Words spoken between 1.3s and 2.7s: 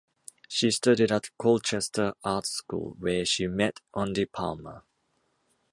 Colchester Arts